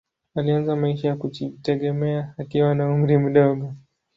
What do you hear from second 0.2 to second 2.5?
Alianza maisha ya kujitegemea